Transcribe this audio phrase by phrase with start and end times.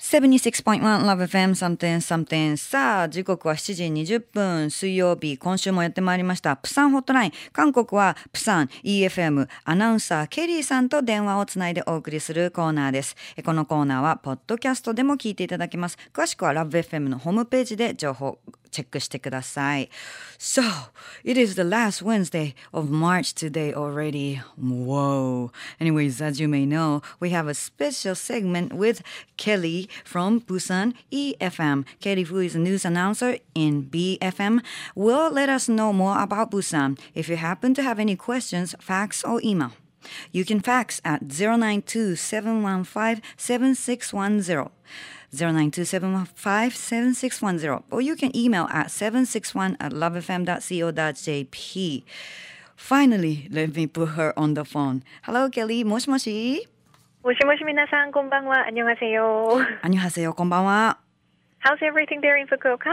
[0.00, 3.84] 76.1 Love FM something something さあ時刻は7時
[4.14, 4.70] 20分。
[4.70, 6.56] 水曜日今週もやってまいりました。
[6.56, 13.14] プサンホットライン韓国はプサン EFM アナウンサーケリーさんと電話をつないでお送りするコーナーです。
[13.44, 15.98] このコーナーはポッドキャストでも聞いていただけます。
[16.14, 18.38] 詳しくは LoveFM のホームページで情報
[18.75, 19.89] チェックしてください。
[20.37, 20.61] So,
[21.23, 24.41] it is the last Wednesday of March today already.
[24.57, 25.51] Whoa.
[25.79, 29.01] Anyways, as you may know, we have a special segment with
[29.37, 31.85] Kelly from Busan EFM.
[32.01, 34.61] Kelly, who is a news announcer in BFM,
[34.93, 36.99] will let us know more about Busan.
[37.13, 39.71] If you happen to have any questions, fax or email.
[40.31, 44.69] You can fax at 092 715 7610.
[45.33, 52.03] 0927157610 or you can email at 761 at lovefm.co.jp.
[52.75, 55.01] Finally, let me put her on the phone.
[55.23, 55.83] Hello, Kelly.
[55.85, 56.67] もしもし。
[57.23, 58.67] もしもし皆さん、こんばんは。
[58.67, 59.47] 안녕하세요。
[59.81, 60.33] 안녕하세요。
[60.33, 60.97] こんばんは。
[61.63, 62.91] How's everything there in Fukuoka?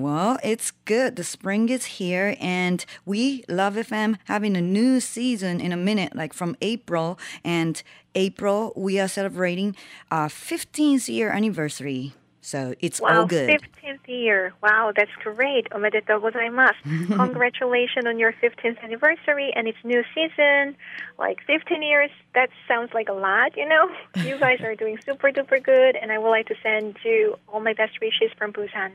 [0.00, 1.16] Well, it's good.
[1.16, 6.16] The spring is here, and we Love FM having a new season in a minute,
[6.16, 7.18] like from April.
[7.44, 7.82] And
[8.14, 9.76] April, we are celebrating
[10.10, 12.14] our 15th year anniversary.
[12.40, 13.60] So it's wow, all good.
[13.60, 14.54] 15th year.
[14.62, 15.68] Wow, that's great.
[15.70, 17.06] Omedetou gozaimasu.
[17.16, 20.74] Congratulations on your 15th anniversary and it's new season.
[21.18, 23.90] Like 15 years, that sounds like a lot, you know?
[24.16, 27.60] You guys are doing super duper good and I would like to send you all
[27.60, 28.92] my best wishes from Busan.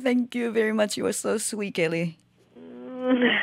[0.00, 0.96] Thank you very much.
[0.96, 2.18] You are so sweet, Kelly.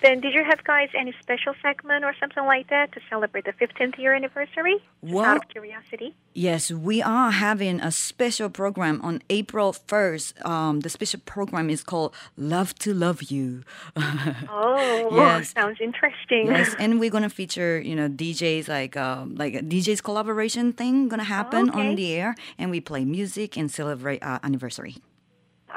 [0.00, 3.52] Then, did you have guys any special segment or something like that to celebrate the
[3.52, 4.76] 15th year anniversary?
[5.02, 6.14] Just Well- out of curiosity.
[6.34, 10.46] Yes, we are having a special program on April 1st.
[10.46, 13.64] Um, the special program is called Love to Love You.
[14.48, 15.50] Oh, Yes.
[15.52, 16.46] sounds interesting.
[16.46, 21.08] yes, and we're gonna feature, you know, DJs like um, like a DJs collaboration thing
[21.08, 21.80] gonna happen okay.
[21.88, 24.96] on the air, and we play music and celebrate our anniversary.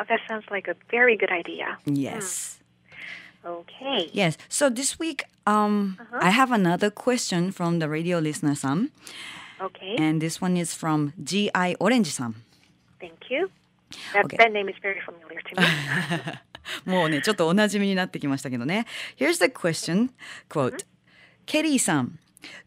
[0.01, 1.79] Oh, that sounds like a very good idea.
[1.87, 2.61] Yes,
[3.45, 4.11] Okay.
[4.13, 4.37] yes.
[4.49, 8.91] So this week, um, I have another question from the radio listener, Sam,
[9.61, 9.97] Okay.
[9.99, 12.35] and this one is from GI Orange Sam.
[13.01, 13.51] Thank you.
[14.13, 14.37] That, Okay.
[14.39, 16.35] that name is very familiar to me.
[16.85, 18.87] も うね、ちょっとお馴染みになってきましたけどね。
[19.17, 20.11] Here's the question.
[20.51, 20.85] Quote.
[21.47, 22.19] ケリーさん、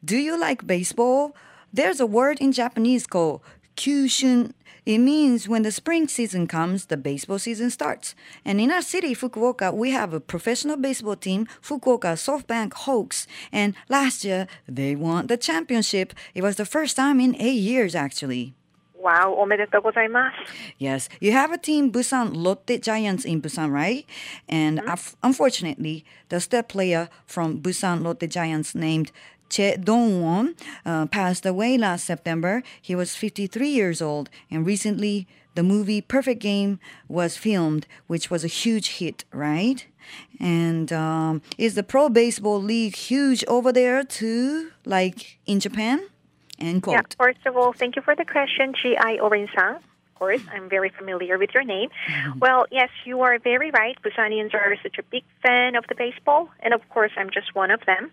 [0.04, 1.34] Do you like baseball?
[1.74, 3.42] There's a word in Japanese called
[3.76, 4.56] 球春
[4.87, 8.15] it means when the spring season comes, the baseball season starts.
[8.45, 13.27] And in our city, Fukuoka, we have a professional baseball team, Fukuoka SoftBank Hawks.
[13.51, 16.13] And last year, they won the championship.
[16.35, 18.55] It was the first time in eight years, actually.
[19.05, 20.49] Wow, omedetou gozaimasu.
[20.79, 24.07] Yes, you have a team, Busan Lotte Giants in Busan, right?
[24.49, 25.15] And mm-hmm.
[25.23, 29.13] unfortunately, the step player from Busan Lotte Giants named
[29.49, 32.63] Che Dong-won uh, passed away last September.
[32.81, 38.45] He was 53 years old, and recently the movie Perfect Game was filmed, which was
[38.45, 39.87] a huge hit, right?
[40.41, 46.09] And um, is the Pro Baseball League huge over there too, like in Japan?
[46.59, 46.95] End quote.
[46.95, 49.19] Yeah, first of all, thank you for the question, G.I.
[49.19, 49.77] Orin-san.
[49.77, 51.91] Of course, I'm very familiar with your name.
[52.39, 53.97] Well, yes, you are very right.
[54.03, 57.71] Busanians are such a big fan of the baseball, and of course, I'm just one
[57.71, 58.13] of them.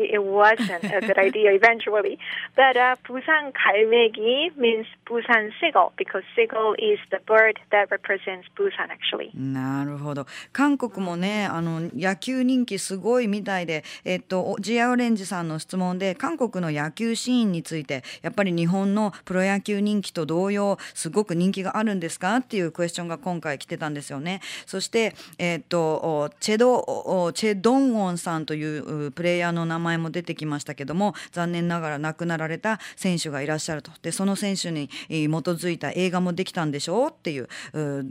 [0.00, 2.18] it wasn't a good idea eventually.
[2.56, 8.88] But uh, Busan 갈매기 means Busan seagull because seagull is the bird that represents Busan
[8.88, 9.30] actually.
[9.34, 10.26] なるほど。
[10.52, 24.40] 韓国もね、あの野球人気すごいみたいで、えっとジアオレンジさんの質問で韓国の野球シーンについて、やっぱり日本のプロ野球人気と同様、すごく人気があるんですかっていうクエスチョンが今回来てたんですよね。
[24.66, 33.91] そしてえっとおチェドおチェドンウォンさんといううプレイヤーの名前 前も出てきましたけども、残念ながら亡くなられた選手がいらっしゃると。
[34.01, 37.07] で、その選手に基づいた映画もできたんでしょ？
[37.07, 37.47] うっていう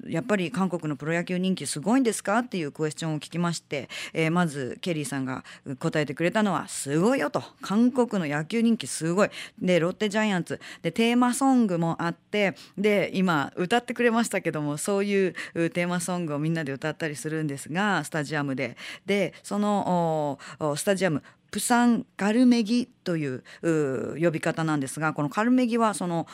[0.08, 2.38] やっぱり韓国のプロ野球人気すごいんですか？
[2.38, 5.44] っていうクエスチョンを聞きまして、えーまずケリーさんが
[5.78, 7.42] 答えてくれたのはすごいよと。
[7.60, 9.30] 韓国の野球人気すごい。
[9.60, 10.60] でロッテジャイアンツ。
[10.82, 18.76] でテーマソングもあってで今歌ってくれましたけどもそういうテーマソングをみんなで歌ったりするんですがスタジアムで。
[19.06, 20.38] でその
[20.76, 21.22] スタジアム
[21.54, 26.26] プサンカルメギというう呼び方なんですがこのカルメギはその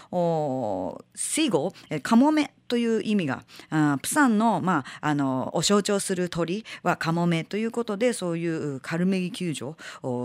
[1.14, 9.76] シーゴカモメという意味があプサンの,、まあ、あのを象徴する鳥はカモメということでそういうカルメギ球場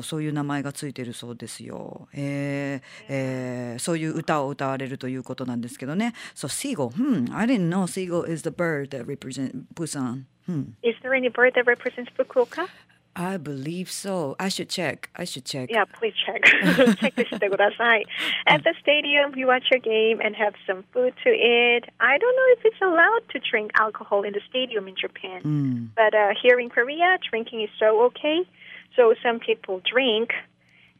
[0.02, 2.08] そういう名前がついてるそうですよ。
[2.14, 6.14] えーえー、そういう歌を歌われるということなんですけどね。
[6.36, 10.24] So seagull, hmm, I didn't know seagull is the bird that represents Busan.
[10.48, 10.76] Hmm.
[10.84, 12.70] Is there any bird that represents Fukuoka?
[13.16, 14.36] I believe so.
[14.40, 15.10] I should check.
[15.16, 15.70] I should check.
[15.72, 16.44] Yeah, please check.
[17.00, 17.28] check this
[18.46, 21.84] At the stadium, you watch a game and have some food to eat.
[22.02, 25.42] I don't know if it's allowed to drink alcohol in the stadium in Japan.
[25.44, 25.88] Mm.
[25.96, 28.42] But uh, here in Korea, drinking is so okay.
[28.98, 30.32] So some people drink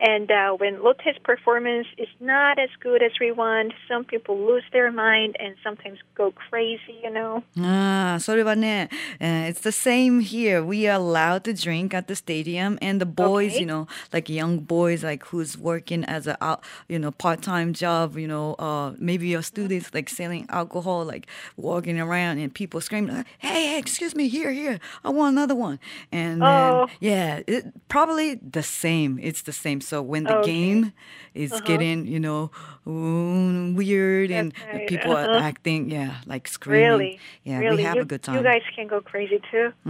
[0.01, 4.63] and uh, when Lotte's performance is not as good as we want, some people lose
[4.73, 7.43] their mind and sometimes go crazy, you know.
[7.59, 8.89] ああ、それはね、
[9.21, 10.65] uh, it's the same here.
[10.65, 13.61] We are allowed to drink at the stadium and the boys, okay.
[13.61, 16.59] you know, like young boys like who's working as a
[16.89, 21.27] you know, part-time job, you know, uh maybe your students like selling alcohol, like
[21.59, 24.81] walking around and people screaming, "Hey, hey excuse me, here, here.
[25.05, 25.79] I want another one."
[26.11, 26.87] And oh.
[26.89, 29.19] then, yeah, it, probably the same.
[29.23, 30.52] It's the same so when the okay.
[30.52, 30.94] game
[31.34, 31.62] is uh-huh.
[31.66, 32.52] getting, you know,
[32.86, 34.88] weird and right.
[34.88, 35.30] people uh-huh.
[35.30, 36.90] are acting, yeah, like screaming.
[36.90, 37.20] Really?
[37.44, 37.78] Yeah, really?
[37.78, 38.38] we have you, a good time.
[38.38, 39.72] You guys can go crazy too.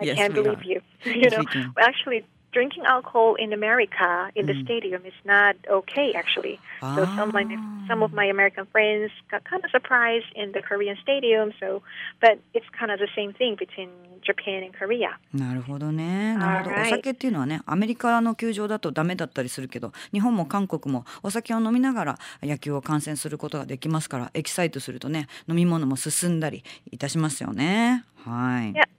[0.00, 0.64] I yes, can't believe are.
[0.64, 0.80] you.
[1.04, 2.24] You know, well, actually,
[2.56, 4.64] drinking alcohol in America in the mm.
[4.64, 6.56] stadium is not okay actually.
[6.80, 6.96] Ah.
[6.96, 7.44] So some of my
[7.86, 11.52] some of my American friends got kind of surprised in the Korean stadium.
[11.60, 11.82] So,
[12.24, 13.90] but it's kind of the same thing between
[14.24, 15.10] Japan and Korea.
[15.34, 16.34] なるほどね。
[16.38, 16.80] なるほど。
[16.80, 28.04] お酒っていうのはね、アメリカの球場だとダメだったりするけど、日本も韓国もお酒を飲みながら野球を観戦することができますから、エキサイトするとね、飲み物も進んだりいたしますよね。
[28.24, 28.72] はい。
[28.72, 28.95] Yeah.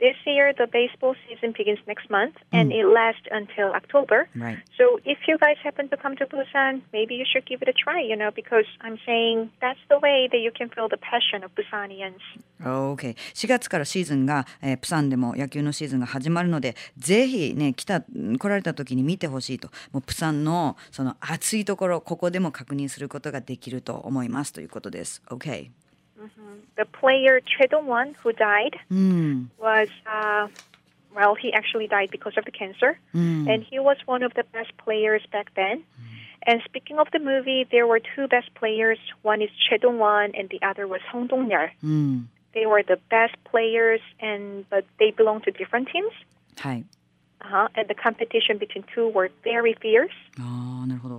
[0.00, 2.80] This year, the baseball season begins next month, and mm.
[2.80, 4.28] it lasts until October.
[4.34, 4.58] Right.
[4.78, 7.74] So if you guys happen to come to Busan, maybe you should give it a
[7.74, 8.00] try.
[8.00, 11.50] You know, because I'm saying that's the way that you can feel the passion of
[11.54, 12.24] Busanians.
[12.64, 13.14] Okay.
[13.34, 25.22] 4月からシーズンが、えー、プサンでも野球のシーズンが始まるので、ぜひね来た来られた時に見てほしいと、もうプサンのその熱いところここでも確認することができると思いますということです。
[25.28, 25.68] Okay.
[26.20, 26.54] Mm-hmm.
[26.76, 29.46] The player Choi Dong-won, who died, mm.
[29.58, 30.48] was uh,
[31.14, 33.48] well, he actually died because of the cancer, mm.
[33.52, 35.78] and he was one of the best players back then.
[35.78, 36.16] Mm.
[36.46, 38.98] And speaking of the movie, there were two best players.
[39.22, 41.70] One is Choi Dong-won, and the other was Hong Dong-yeol.
[41.82, 42.26] Mm.
[42.54, 46.12] They were the best players, and but they belonged to different teams.
[46.58, 46.84] Hi.
[47.42, 47.68] Uh-huh.
[47.74, 50.12] And the competition between two were very fierce.
[50.38, 50.70] Oh,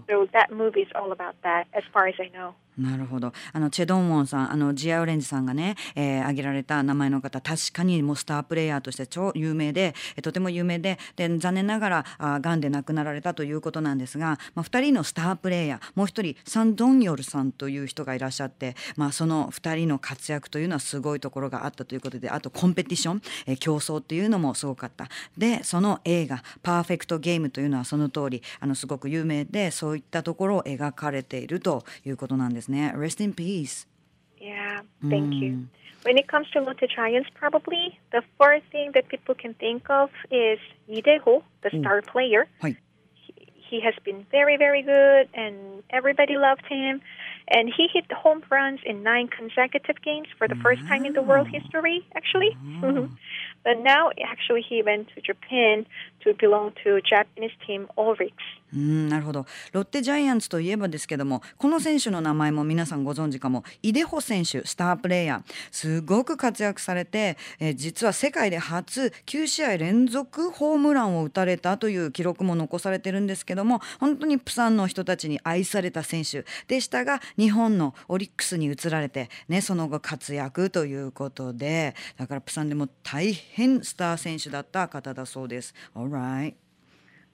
[0.07, 2.53] so that movie is all about that, as far as I know.
[2.77, 3.33] なるほど。
[3.53, 25.09] あのチェ・ドンウォンさんあのジア・オレンジさんがね、えー、挙げられた名前の方確かにもうスタープレイヤーとして超有名で、とても有名でで残念ながらあがんで亡くなられたということなんですが、まあ、2人のスタープレイヤーもう1人サン・ドンヨルさんという人がいらっしゃって、まあ、その2人の活躍というのはすごいところがあったということであとコンペティション、えー、競争っていうのもすごかった。
[25.37, 32.93] でその映画「パーフェクト・ゲーム」というのはその通りあのすごく有名でそういったところを描かれているということなんですね。
[32.95, 33.85] Rest in peace.
[34.39, 35.39] Yeah, thank mm.
[35.39, 35.67] you.
[36.03, 40.09] When it comes to Lotte Giants, probably the first thing that people can think of
[40.31, 41.79] is Lee Dae-ho, the mm.
[41.81, 42.47] star player.
[43.13, 47.01] He, he has been very, very good, and everybody loved him.
[47.47, 51.21] And he hit home runs in nine consecutive games for the first time in the
[51.21, 52.57] world history, actually.
[53.63, 55.85] But now, actually, he went to Japan
[56.23, 58.33] to belong to Japanese team Orix.
[58.73, 59.45] うんなるほど。
[59.73, 63.63] ロッテジャイアンツといえばですけどもこの選手の名前も皆さんご存知かも。
[63.81, 65.53] イデホ選手スタープレーヤー。
[65.71, 85.74] すごく活躍されて、え、実は世界で初9試合連続ホームランを打たれたという記録も残されてるんですけども本当にプサンの人たちに愛された選手でしたが日本のオリックスに移られて、ね、その後活躍ということでだからプサンでも大変スター選手だった方だそうです。
[85.94, 86.54] Alright.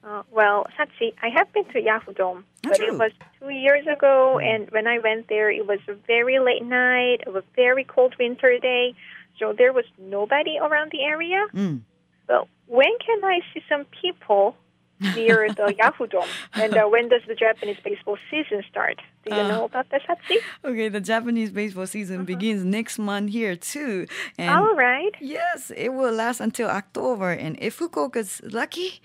[0.05, 4.41] Uh, well, Satsi, I have been to Yahoo Dome, but it was two years ago,
[4.41, 7.85] and when I went there, it was a very late night, it was a very
[7.85, 8.97] cold winter day,
[9.39, 11.47] so there was nobody around the area.
[11.55, 11.83] Mm.
[12.29, 14.57] Well, when can I see some people
[15.00, 16.28] near the Yahoo Dome?
[16.54, 19.02] And uh, when does the Japanese baseball season start?
[19.26, 20.38] Do you uh, know about that, Sachi?
[20.64, 22.26] Okay, the Japanese baseball season mm-hmm.
[22.26, 24.08] begins next month here too.
[24.38, 25.14] And All right.
[25.20, 29.02] Yes, it will last until October, and if Fukuoka's lucky,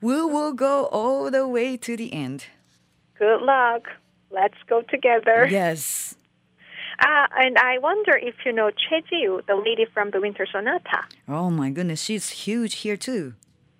[0.00, 2.46] we will go all the way to the end.
[3.18, 3.88] Good luck.
[4.30, 5.46] Let's go together.
[5.50, 6.16] Yes.
[6.98, 11.04] Uh, and I wonder if you know Choi Ji-woo, the lady from the Winter Sonata.
[11.28, 13.34] Oh my goodness, she's huge here too.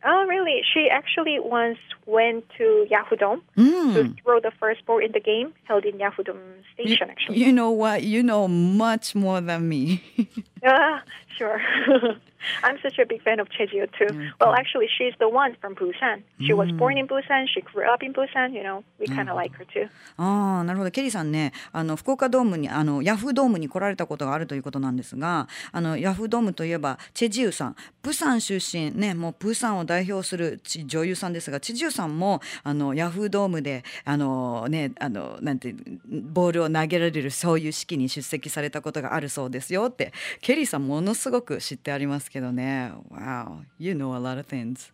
[0.05, 0.63] Oh, really?
[0.73, 3.95] She actually once went to Yahoo Dome mm.
[3.95, 6.39] to throw the first ball in the game held in Yahoo Dome
[6.75, 7.39] Station, actually.
[7.39, 8.03] You know what?
[8.03, 10.05] You know much more than me.
[10.65, 11.01] uh,
[11.37, 11.61] sure.
[12.63, 14.07] I'm such a big fan of Chejio too.
[14.11, 14.31] Okay.
[14.41, 16.23] Well, actually, she's the one from Busan.
[16.41, 17.47] She was born in Busan.
[17.53, 18.55] She grew up in Busan.
[18.55, 19.89] You know, we kind of like her too.
[20.17, 20.91] ああ、なるほど。
[20.91, 35.75] ケリーさんね、あの福岡ドームにあのヤフードームに来られたことがあるということなんですが、あのヤフードームといえばチェジウさん、プサン出身ね、もうプサンを代表する女優さんですが、チェジウさんもあのヤフードームであのね、あのなんて
[36.07, 40.13] ボールを投げられるそういう式に出席されたことがあるそうですよって、
[40.47, 42.93] ケリーさんものすごく知ってありますけどね。
[43.11, 44.93] Wow, you know a lot of things.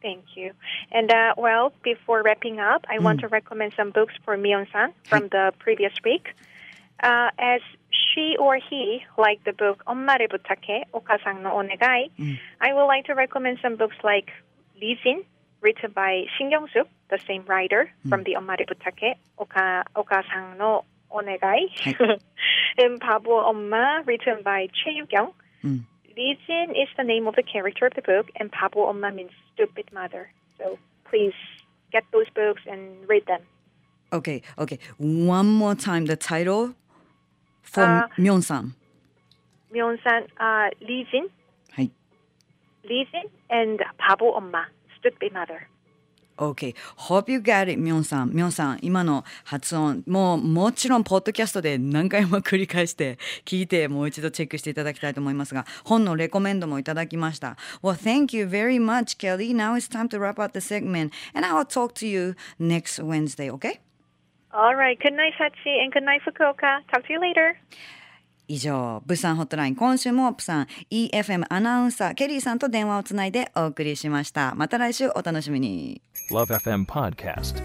[0.00, 0.54] Thank you.
[0.90, 3.32] And uh, well, before wrapping up, I want to mm.
[3.32, 6.28] recommend some books for Mion san from the previous week.
[7.02, 7.60] Uh, as
[7.90, 11.60] she or he liked the book Ommare Butake, Okasan no mm.
[11.60, 12.38] Onegai.
[12.62, 14.30] I would like to recommend some books like
[14.80, 15.26] Lizin,
[15.60, 18.08] written by Shin Kyung-sook, the same writer mm.
[18.08, 22.19] from the Ommare Butake, Oka, Oka-san no 오카, 오카상 no onegai,
[22.77, 25.33] and 바보 엄마, written by Choi Yu-kyung.
[25.63, 25.85] Mm.
[26.15, 29.85] Jin is the name of the character of the book, and 바보 엄마 means stupid
[29.93, 30.29] mother.
[30.57, 30.77] So
[31.09, 31.33] please
[31.91, 33.41] get those books and read them.
[34.13, 34.79] Okay, okay.
[34.97, 36.75] One more time, the title
[37.61, 38.73] for uh, Myeon-san.
[39.73, 41.29] Myeon-san, uh, Lee Jin.
[42.87, 44.65] Lee Jin and 바보 엄마,
[44.99, 45.67] stupid mother.
[46.40, 48.30] OK Hope you got it, ミョンさん。
[48.30, 57.56] ミョンさん、今の発音、もうもちろん、ポッドキャストで何回も繰り返して聞いて、もう一度チェックしていただきたいと思いますが、本のレコメンドもいただきました。
[57.82, 59.54] Well, thank you very much, Kelly.
[59.54, 63.50] Now it's time to wrap up the segment, and I'll talk to you next Wednesday,
[63.50, 63.80] okay?
[64.52, 64.98] All right.
[64.98, 66.80] Good night, Hachi, and good night, Fukuoka.
[66.90, 67.56] Talk to you later.
[68.50, 74.56] 以上、ブサンホットライン、今週もプサン EFM アナウンサー、ケリーさんと電話をつないでお送りしました。
[74.56, 76.02] また来週お楽しみに。
[76.32, 77.62] LoveFM Podcast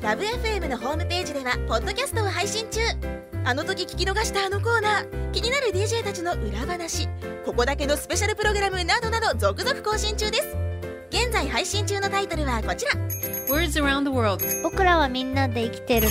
[0.00, 2.80] LoveFM のホームページではポッドキャストを配信中。
[3.44, 5.30] あの時聞き逃したあのコーナー。
[5.32, 7.08] 気になる DJ たちの裏話。
[7.44, 10.56] ここだけのスペシャルプログラムなどなど続々更新中です。
[11.10, 12.92] 現在配信中のタイトルはこちら。
[13.52, 16.08] Words around the world 僕らはみんなで生きてる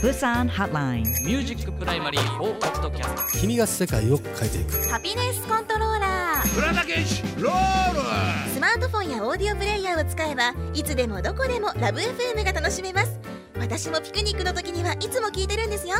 [0.00, 4.88] プサンハッラインミュージックプライマリー4ポッドキャスト君が世界を変えていく。
[4.88, 8.54] ハピネスコントローラープラダケシロール。
[8.54, 13.18] スマートフォンやオーディオプレイヤーを使えばいつでもどこでもラブ FM が楽しめます。
[13.58, 15.96] 私もピクニックの時にはいつも聞いてるんですよ。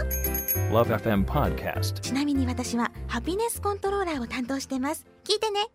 [0.70, 1.98] LoveFM Podcast.
[1.98, 5.06] ちなみに私はハピネスコントローラーを担当してます。
[5.24, 5.66] 聞いてね